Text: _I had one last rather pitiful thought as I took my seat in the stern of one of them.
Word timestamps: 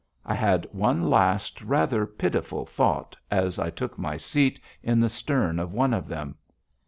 _I 0.25 0.33
had 0.33 0.65
one 0.71 1.11
last 1.11 1.61
rather 1.61 2.07
pitiful 2.07 2.65
thought 2.65 3.15
as 3.29 3.59
I 3.59 3.69
took 3.69 3.99
my 3.99 4.17
seat 4.17 4.59
in 4.81 4.99
the 4.99 5.09
stern 5.09 5.59
of 5.59 5.73
one 5.73 5.93
of 5.93 6.07
them. 6.07 6.37